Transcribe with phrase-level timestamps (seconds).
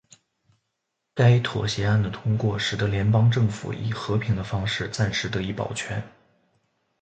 [1.13, 6.01] 该妥协案的通过使得联邦政府以和平的方式暂时得以保全。